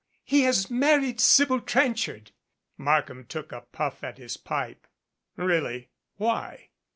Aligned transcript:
"He 0.23 0.41
has 0.45 0.67
married 0.71 1.19
Sybil 1.21 1.59
Trenchard." 1.61 2.31
Markham 2.75 3.23
took 3.23 3.51
a 3.51 3.61
puff 3.71 4.03
at 4.03 4.17
his 4.17 4.35
pipe. 4.35 4.87
"Really? 5.37 5.91
Why?" 6.15 6.69